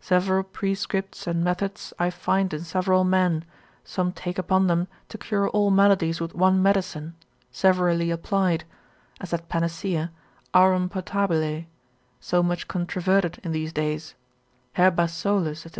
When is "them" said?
4.66-4.88